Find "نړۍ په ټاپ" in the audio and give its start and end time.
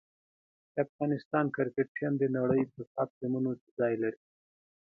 2.37-3.09